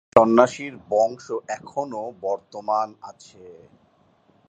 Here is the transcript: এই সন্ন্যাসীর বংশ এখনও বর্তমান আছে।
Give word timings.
এই 0.03 0.13
সন্ন্যাসীর 0.15 0.73
বংশ 0.89 1.25
এখনও 1.57 2.03
বর্তমান 2.21 2.87
আছে। 3.01 3.45